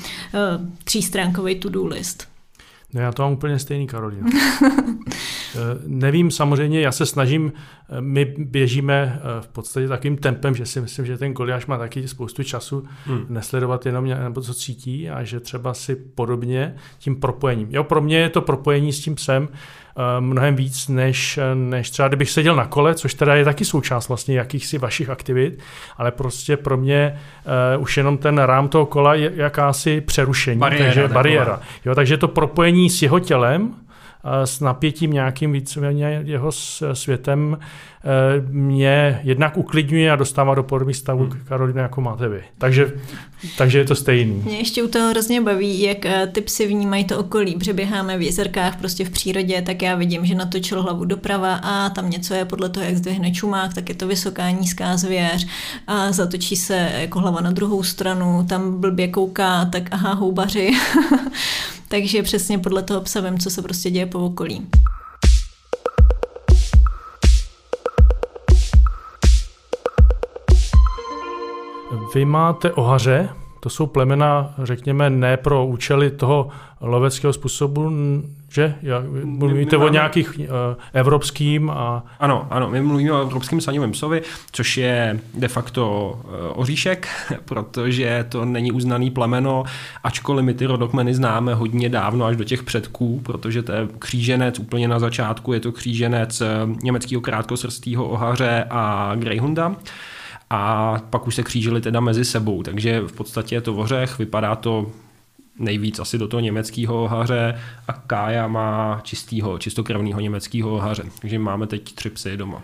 [0.83, 2.36] třístránkový to-do list.
[2.93, 4.27] No já to mám úplně stejný, Karolina.
[5.85, 7.53] Nevím, samozřejmě, já se snažím,
[7.99, 12.43] my běžíme v podstatě takým tempem, že si myslím, že ten Goliáš má taky spoustu
[12.43, 13.25] času hmm.
[13.29, 17.67] nesledovat jenom nebo co cítí a že třeba si podobně tím propojením.
[17.71, 19.49] Jo, pro mě je to propojení s tím psem
[20.19, 24.37] mnohem víc, než, než třeba kdybych seděl na kole, což teda je taky součást vlastně
[24.37, 25.59] jakýchsi vašich aktivit,
[25.97, 27.19] ale prostě pro mě
[27.75, 31.59] uh, už jenom ten rám toho kola je jakási přerušení, bariéra, takže bariéra.
[31.85, 33.73] Jo, takže to propojení s jeho tělem
[34.45, 36.51] s napětím nějakým víceméně jeho
[36.93, 37.57] světem
[38.07, 41.39] Eh, mě jednak uklidňuje a dostává do podobných stavů hmm.
[41.47, 42.43] Karolina, jako máte vy.
[42.57, 42.93] Takže,
[43.57, 44.41] takže je to stejný.
[44.45, 47.55] Mě ještě u toho hrozně baví, jak eh, ty psy vnímají to okolí.
[47.55, 52.09] Přeběháme v jezerkách prostě v přírodě, tak já vidím, že natočil hlavu doprava a tam
[52.09, 55.47] něco je podle toho, jak zdvihne čumák, tak je to vysoká, nízká zvěř
[55.87, 60.71] a zatočí se jako hlava na druhou stranu, tam blbě kouká, tak aha, houbaři.
[61.89, 64.67] Takže přesně podle toho psa vím, co se prostě děje po okolí.
[72.15, 76.49] Vy máte ohaře, to jsou plemena, řekněme, ne pro účely toho
[76.81, 77.91] loveckého způsobu,
[78.49, 78.75] že?
[79.23, 80.45] Mluvíte o nějakých uh,
[80.93, 82.05] evropským a...
[82.19, 86.31] Ano, ano, my mluvíme o evropském saňovém psovi, což je de facto uh,
[86.61, 87.07] oříšek,
[87.45, 89.63] protože to není uznaný plemeno,
[90.03, 94.59] ačkoliv my ty rodokmeny známe hodně dávno až do těch předků, protože to je kříženec
[94.59, 96.47] úplně na začátku, je to kříženec eh,
[96.83, 99.75] německého krátkosrstého ohaře a greyhunda
[100.49, 104.55] a pak už se křížili teda mezi sebou, takže v podstatě je to vořech, vypadá
[104.55, 104.91] to
[105.59, 111.03] nejvíc asi do toho německého haře a Kája má čistýho, čistokrevného německého haře.
[111.21, 112.63] Takže máme teď tři psy doma.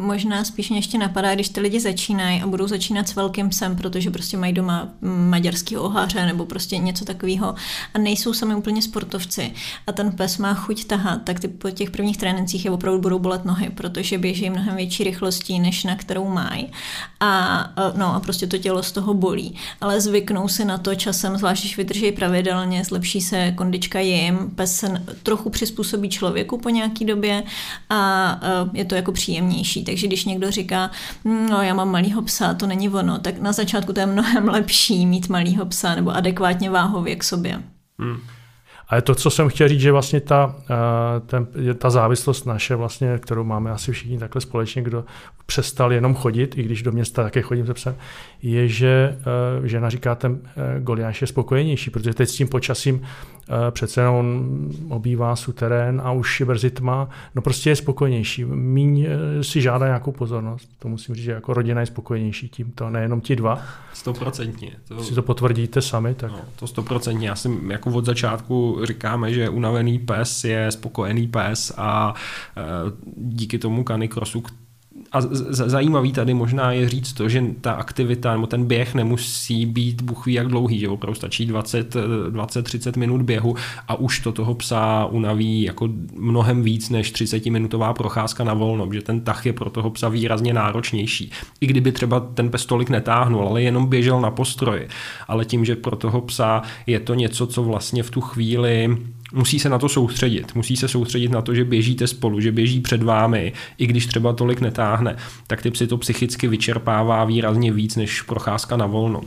[0.00, 3.76] Možná spíš mě ještě napadá, když ty lidi začínají a budou začínat s velkým psem,
[3.76, 7.54] protože prostě mají doma maďarský oháře nebo prostě něco takového
[7.94, 9.52] a nejsou sami úplně sportovci
[9.86, 13.18] a ten pes má chuť tahat, tak ty po těch prvních trénincích je opravdu budou
[13.18, 16.72] bolet nohy, protože běží mnohem větší rychlostí, než na kterou mají.
[17.20, 19.54] A, no, a prostě to tělo z toho bolí.
[19.80, 24.76] Ale zvyknou si na to časem, zvlášť když vydrží pravidelně, zlepší se kondička jim, pes
[24.76, 27.42] se trochu přizpůsobí člověku po nějaký době
[27.90, 28.40] a
[28.72, 30.90] je to jako příjemnější takže když někdo říká,
[31.24, 34.48] hm, no já mám malýho psa, to není ono, tak na začátku to je mnohem
[34.48, 37.62] lepší mít malýho psa nebo adekvátně váhově k sobě.
[37.98, 38.20] Hmm.
[38.88, 41.46] Ale to, co jsem chtěl říct, že vlastně ta, eh, ten,
[41.78, 45.04] ta závislost naše, vlastně, kterou máme asi všichni takhle společně, kdo
[45.46, 47.94] přestal jenom chodit, i když do města také chodím se psem,
[48.42, 49.18] je, že
[49.58, 50.38] uh, žena říká, ten uh,
[50.78, 53.02] Goliáš je spokojenější, protože teď s tím počasím
[53.70, 54.48] přece on
[54.88, 58.44] obývá suterén a už je brzy tma, no prostě je spokojenější.
[58.44, 59.06] Míň
[59.42, 60.68] si žádá nějakou pozornost.
[60.78, 63.62] To musím říct, že jako rodina je spokojenější tímto, nejenom ti dva.
[63.92, 64.70] Stoprocentně.
[64.88, 65.04] To...
[65.04, 66.14] Si to potvrdíte sami.
[66.14, 66.30] Tak...
[66.30, 67.28] No, to stoprocentně.
[67.28, 72.14] Já jsem jako od začátku říkáme, že unavený pes je spokojený pes a
[72.56, 74.42] uh, díky tomu canicrossu,
[75.12, 80.02] a zajímavý tady možná je říct to, že ta aktivita nebo ten běh nemusí být
[80.02, 83.56] buchví jak dlouhý, že opravdu stačí 20-30 minut běhu
[83.88, 88.92] a už to toho psa unaví jako mnohem víc než 30 minutová procházka na volno,
[88.92, 91.30] že ten tah je pro toho psa výrazně náročnější.
[91.60, 94.88] I kdyby třeba ten pes tolik netáhnul, ale jenom běžel na postroji.
[95.28, 98.98] Ale tím, že pro toho psa je to něco, co vlastně v tu chvíli
[99.32, 100.54] musí se na to soustředit.
[100.54, 104.32] Musí se soustředit na to, že běžíte spolu, že běží před vámi, i když třeba
[104.32, 109.20] tolik netáhne, tak ty psy to psychicky vyčerpává výrazně víc než procházka na volno.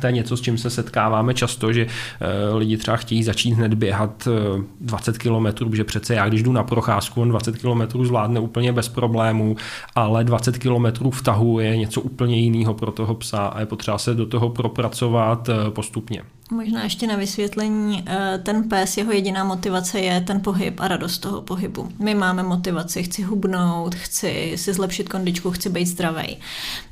[0.00, 3.74] To je něco, s čím se setkáváme často, že uh, lidi třeba chtějí začít hned
[3.74, 8.40] běhat uh, 20 km, že přece já, když jdu na procházku, on 20 km zvládne
[8.40, 9.56] úplně bez problémů,
[9.94, 13.98] ale 20 km v tahu je něco úplně jiného pro toho psa a je potřeba
[13.98, 16.22] se do toho propracovat uh, postupně.
[16.52, 21.18] Možná ještě na vysvětlení, eh, ten pes, jeho jediná motivace je ten pohyb a radost
[21.18, 21.88] toho pohybu.
[21.98, 26.36] My máme motivaci, chci hubnout, chci si zlepšit kondičku, chci být zdravý.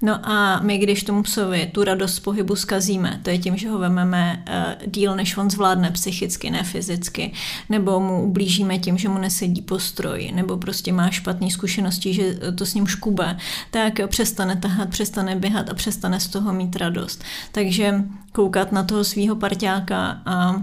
[0.03, 3.71] No a my, když tomu psovi tu radost z pohybu zkazíme, to je tím, že
[3.71, 7.33] ho vememe eh, díl, než on zvládne psychicky, ne fyzicky,
[7.69, 12.67] nebo mu ublížíme tím, že mu nesedí postroj, nebo prostě má špatné zkušenosti, že to
[12.67, 13.37] s ním škube,
[13.71, 17.25] tak přestane tahat, přestane běhat a přestane z toho mít radost.
[17.53, 18.05] Takže
[18.39, 20.63] koukat na toho svého parťáka a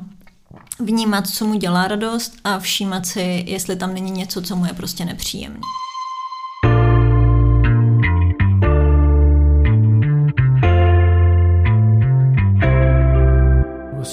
[0.80, 4.74] vnímat, co mu dělá radost a všímat si, jestli tam není něco, co mu je
[4.74, 5.60] prostě nepříjemné.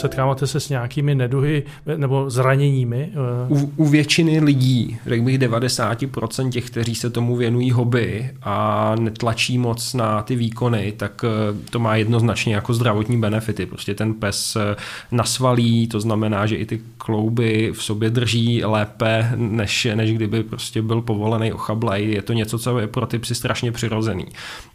[0.02, 1.62] Setkáváte se s nějakými neduhy
[1.96, 3.12] nebo zraněními?
[3.48, 9.58] U, u většiny lidí, řekl bych 90% těch, kteří se tomu věnují hobby a netlačí
[9.58, 13.66] moc na ty výkony, tak eh, to má jednoznačně jako zdravotní benefity.
[13.66, 14.76] Prostě ten pes eh,
[15.10, 20.82] nasvalí, to znamená, že i ty klouby v sobě drží lépe, než, než kdyby prostě
[20.82, 22.10] byl povolený ochablej.
[22.10, 24.26] Je to něco, co je pro ty psy strašně přirozený.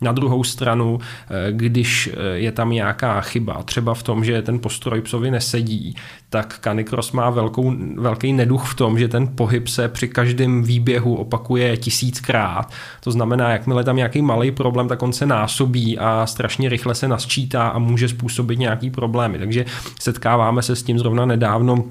[0.02, 5.02] Na druhou stranu, eh, když je tam nějaká chyba, třeba v tom, že ten postroj
[5.18, 5.96] psovi nesedí,
[6.30, 11.16] tak Canicross má velkou, velký neduch v tom, že ten pohyb se při každém výběhu
[11.16, 12.72] opakuje tisíckrát.
[13.04, 17.08] To znamená, jakmile tam nějaký malý problém, tak on se násobí a strašně rychle se
[17.08, 19.40] nasčítá a může způsobit nějaký problémy.
[19.40, 19.66] Takže
[20.00, 21.84] setkáváme se s tím zrovna nedávno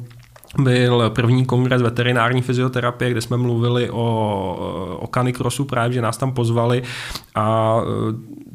[0.58, 6.32] byl první kongres veterinární fyzioterapie, kde jsme mluvili o, o kanikrosu právě, že nás tam
[6.32, 6.82] pozvali
[7.34, 7.76] a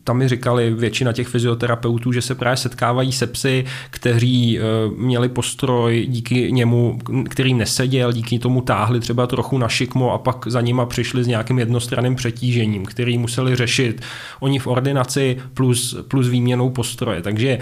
[0.04, 4.62] tam mi říkali většina těch fyzioterapeutů, že se právě setkávají se psy, kteří e,
[4.98, 10.48] měli postroj díky němu, kterým neseděl, díky tomu táhli třeba trochu na šikmo a pak
[10.48, 14.02] za nima přišli s nějakým jednostranným přetížením, který museli řešit
[14.40, 17.22] oni v ordinaci plus, plus výměnou postroje.
[17.22, 17.60] Takže e,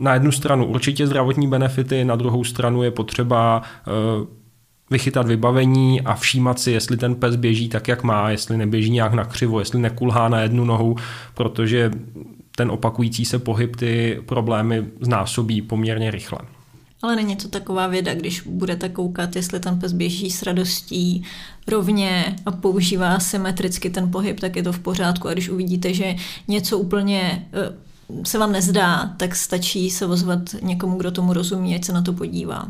[0.00, 4.43] na jednu stranu určitě zdravotní benefity, na druhou stranu je potřeba e,
[4.90, 9.14] vychytat vybavení a všímat si, jestli ten pes běží tak, jak má, jestli neběží nějak
[9.14, 10.96] na křivo, jestli nekulhá na jednu nohu,
[11.34, 11.90] protože
[12.56, 16.38] ten opakující se pohyb ty problémy znásobí poměrně rychle.
[17.02, 21.22] Ale není to taková věda, když budete koukat, jestli ten pes běží s radostí
[21.68, 25.28] rovně a používá symetricky ten pohyb, tak je to v pořádku.
[25.28, 26.16] A když uvidíte, že
[26.48, 31.84] něco úplně eh, se vám nezdá, tak stačí se ozvat někomu, kdo tomu rozumí, ať
[31.84, 32.68] se na to podívá.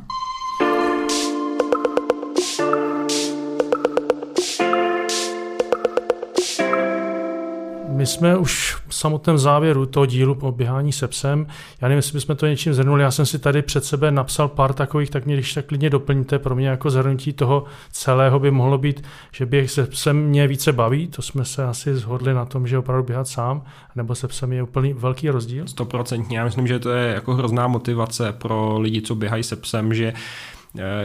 [8.04, 11.46] My jsme už v samotném závěru toho dílu o běhání se psem.
[11.80, 13.02] Já nevím, jestli bychom to něčím zhrnuli.
[13.02, 16.38] Já jsem si tady před sebe napsal pár takových, tak mě když tak klidně doplníte.
[16.38, 20.72] Pro mě jako zhrnutí toho celého by mohlo být, že běh se psem mě více
[20.72, 21.06] baví.
[21.06, 23.62] To jsme se asi zhodli na tom, že opravdu běhat sám,
[23.96, 25.66] nebo se psem je úplně velký rozdíl.
[25.66, 26.38] Stoprocentně.
[26.38, 30.12] Já myslím, že to je jako hrozná motivace pro lidi, co běhají se psem, že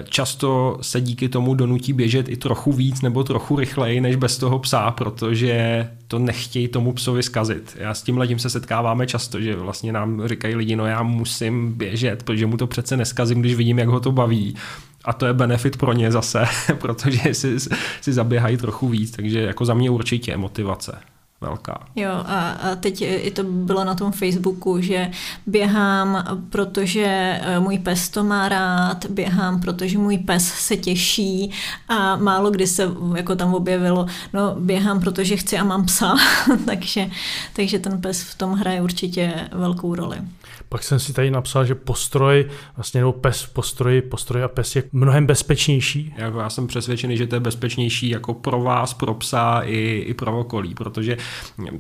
[0.10, 4.60] často se díky tomu donutí běžet i trochu víc nebo trochu rychleji než bez toho
[4.60, 7.78] psa, protože to nechtějí tomu psovi zkazit.
[7.80, 11.74] Já s tím tím se setkáváme často, že vlastně nám říkají lidi, no já musím
[11.74, 14.56] běžet, protože mu to přece neskazím, když vidím, jak ho to baví.
[15.06, 16.44] A to je benefit pro ně zase,
[16.80, 17.58] protože si,
[18.02, 21.00] si zaběhají trochu víc, takže jako za mě určitě motivace
[21.42, 21.88] velká.
[21.96, 25.12] Jo, a, a teď i to bylo na tom Facebooku, že
[25.48, 31.52] běhám, protože eh, můj pes to má rád, běhám, protože můj pes se těší
[31.88, 36.16] a málo kdy se jako tam objevilo, no běhám, protože chci a mám psa,
[36.66, 37.10] takže,
[37.54, 40.18] takže ten pes v tom hraje určitě velkou roli.
[40.70, 44.76] Pak jsem si tady napsal, že postroj, vlastně nebo pes v postroji, postroj a pes
[44.76, 46.14] je mnohem bezpečnější.
[46.18, 50.14] Jako já jsem přesvědčený, že to je bezpečnější jako pro vás, pro psa i, i
[50.14, 51.18] pro okolí, protože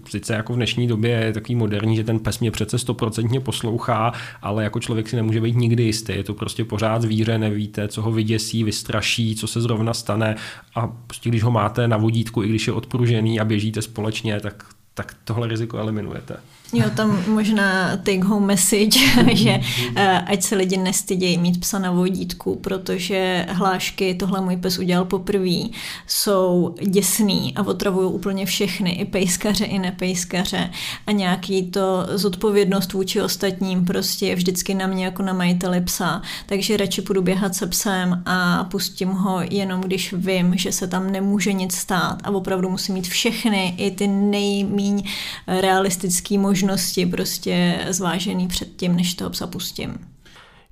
[0.09, 4.13] sice jako v dnešní době je takový moderní, že ten pes mě přece stoprocentně poslouchá,
[4.41, 6.13] ale jako člověk si nemůže být nikdy jistý.
[6.15, 10.35] Je to prostě pořád zvíře, nevíte, co ho vyděsí, vystraší, co se zrovna stane
[10.75, 14.63] a prostě když ho máte na vodítku, i když je odpružený a běžíte společně, tak,
[14.93, 16.37] tak tohle riziko eliminujete.
[16.73, 18.99] Jo, tam možná take home message,
[19.33, 19.59] že
[19.95, 25.05] eh, ať se lidi nestydějí mít psa na vodítku, protože hlášky, tohle můj pes udělal
[25.05, 25.59] poprvé,
[26.07, 30.69] jsou děsný a otravují úplně všechny, i pejskaře, i nepejskaře.
[31.07, 36.21] A nějaký to zodpovědnost vůči ostatním prostě je vždycky na mě jako na majiteli psa,
[36.45, 41.11] takže radši půjdu běhat se psem a pustím ho jenom, když vím, že se tam
[41.11, 42.17] nemůže nic stát.
[42.23, 45.03] A opravdu musím mít všechny, i ty nejmíň
[45.47, 49.97] realistický možnosti možnosti prostě zvážený před tím, než toho psa pustím.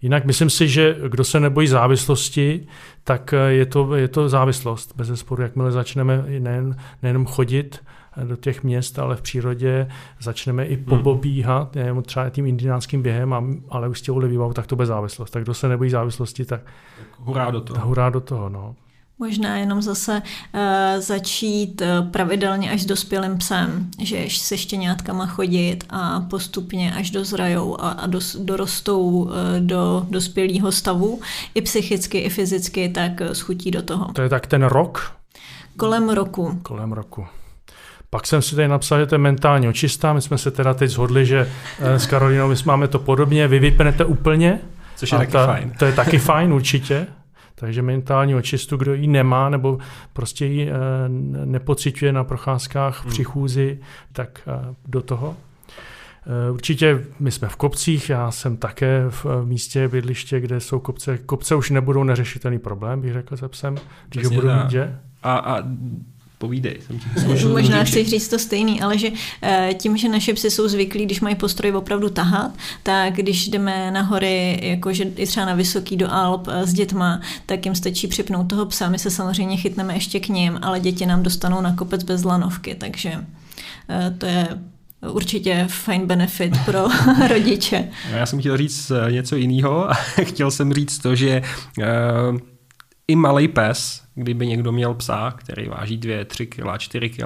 [0.02, 2.67] Jinak myslím si, že kdo se nebojí závislosti,
[3.04, 4.93] tak je to, je to závislost.
[4.95, 7.80] Bez zesporu, jakmile začneme nejen, nejenom chodit
[8.23, 9.88] do těch měst, ale v přírodě
[10.19, 10.84] začneme i hmm.
[10.84, 15.32] pobobíhat, nejenom třeba tím indiánským během, ale už s těmi tak to bude závislost.
[15.32, 16.62] Tak kdo se nebojí závislosti, tak
[17.17, 17.88] hurá do toho.
[17.88, 18.76] Hurá do toho, no.
[19.20, 20.62] Možná jenom zase uh,
[21.02, 27.82] začít uh, pravidelně až s dospělým psem, že se štěňátkama chodit a postupně až dozrajou
[27.82, 31.22] a, a dos, dorostou uh, do dospělého stavu,
[31.56, 34.14] i psychicky, i fyzicky, tak uh, schutí do toho.
[34.14, 35.12] To je tak ten rok?
[35.78, 36.60] Kolem roku.
[36.64, 37.28] Kolem roku.
[38.10, 40.14] Pak jsem si tady napsal, že to je mentálně očistá.
[40.14, 43.48] My jsme se teda teď shodli, že s Karolinou my máme to podobně.
[43.48, 44.60] Vy vypnete úplně.
[44.96, 45.74] Což je taky ta, fajn.
[45.80, 47.08] To je taky fajn, určitě.
[47.60, 49.78] Takže mentální očistu, kdo ji nemá nebo
[50.13, 50.74] prostě ji eh,
[51.46, 53.82] nepociťuje na procházkách v přichůzi, hmm.
[54.12, 55.36] tak eh, do toho.
[56.48, 61.17] Eh, určitě my jsme v kopcích, já jsem také v místě bydliště, kde jsou kopce.
[61.17, 63.76] Kopce už nebudou neřešitelný problém, bych řekl se psem,
[64.10, 64.76] když ho budu mít?
[65.24, 65.63] A, a
[66.39, 66.80] Povídej.
[66.88, 71.06] Jsem Možná chci říct to stejný, ale že eh, tím, že naše psy jsou zvyklí,
[71.06, 72.52] když mají postroj opravdu tahat,
[72.84, 77.21] tak když jdeme na hory, jakože i třeba na Vysoký do Alp eh, s dětma,
[77.45, 78.89] tak jim stačí připnout toho psa.
[78.89, 82.76] My se samozřejmě chytneme ještě k ním, ale děti nám dostanou na kopec bez lanovky,
[82.76, 83.12] takže
[83.89, 84.47] eh, to je
[85.12, 86.88] určitě fajn benefit pro
[87.28, 87.89] rodiče.
[88.12, 89.89] Já jsem chtěl říct něco jiného.
[90.23, 91.41] chtěl jsem říct to, že
[93.08, 97.24] i malý pes kdyby někdo měl psa, který váží 2, 3 kg, 4 kg,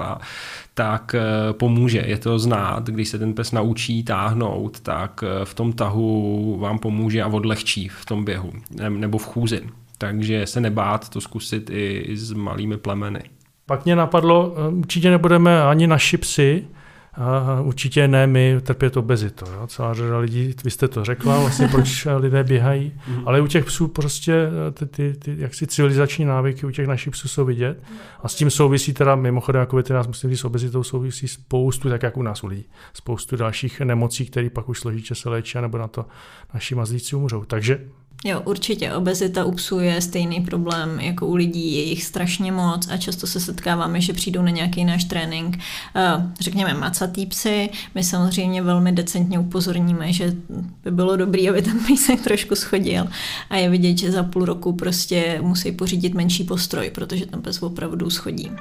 [0.73, 2.03] tak eh, pomůže.
[2.05, 6.79] Je to znát, když se ten pes naučí táhnout, tak eh, v tom tahu vám
[6.79, 8.53] pomůže a odlehčí v tom běhu
[8.89, 9.61] nebo v chůzi.
[9.97, 13.21] Takže se nebát to zkusit i s malými plemeny.
[13.65, 16.67] Pak mě napadlo, eh, určitě nebudeme ani naši psy,
[17.13, 19.45] a určitě ne my trpět obezitou.
[19.45, 19.67] Jo?
[19.67, 23.27] Celá řada lidí, vy jste to řekla, vlastně proč lidé běhají, mm.
[23.27, 27.27] ale u těch psů prostě ty, ty, ty jaksi civilizační návyky u těch našich psů
[27.27, 27.83] jsou vidět
[28.23, 32.03] a s tím souvisí teda mimochodem jako veterinář musím říct, s obezitou souvisí spoustu, tak
[32.03, 35.77] jak u nás u lidí, spoustu dalších nemocí, které pak už složitě se léčí, nebo
[35.77, 36.05] na to
[36.53, 37.45] naši mazlíci umřou.
[37.45, 37.79] Takže
[38.25, 38.93] Jo, určitě.
[38.93, 43.27] Obezita u psů je stejný problém jako u lidí, je jich strašně moc a často
[43.27, 45.59] se setkáváme, že přijdou na nějaký náš trénink,
[45.95, 47.69] eh, řekněme macatý psy.
[47.95, 50.33] My samozřejmě velmi decentně upozorníme, že
[50.83, 53.07] by bylo dobré, aby ten písek trošku schodil
[53.49, 57.63] a je vidět, že za půl roku prostě musí pořídit menší postroj, protože ten pes
[57.63, 58.51] opravdu schodí.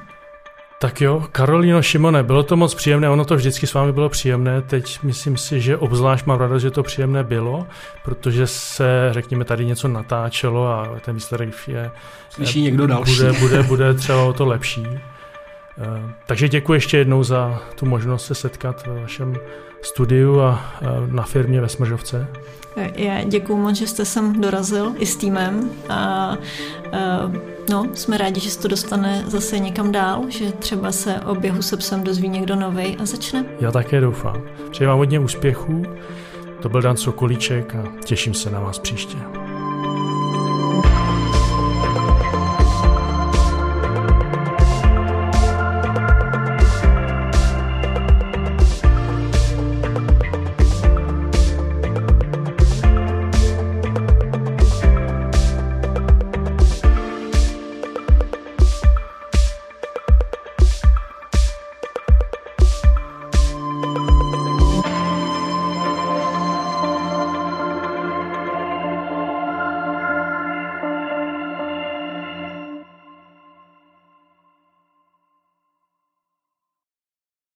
[0.83, 4.63] Tak jo, Karolino Šimone, bylo to moc příjemné, ono to vždycky s vámi bylo příjemné,
[4.63, 7.67] teď myslím si, že obzvlášť mám radost, že to příjemné bylo,
[8.05, 11.91] protože se, řekněme, tady něco natáčelo a ten výsledek je...
[12.31, 13.17] Slyší někdo další.
[13.17, 14.87] Bude, bude, bude třeba o to lepší.
[14.93, 19.37] Eh, takže děkuji ještě jednou za tu možnost se setkat v vašem
[19.83, 20.65] studiu a
[21.11, 22.27] na firmě ve Smržovce.
[22.95, 26.37] Já děkuji moc, že jste sem dorazil i s týmem a, a
[27.71, 31.63] no, jsme rádi, že se to dostane zase někam dál, že třeba se o běhu
[31.63, 33.45] se psem dozví někdo nový a začne.
[33.61, 34.43] Já také doufám.
[34.71, 35.83] Přeji vám hodně úspěchů.
[36.63, 39.17] To byl Dan Sokolíček a těším se na vás příště.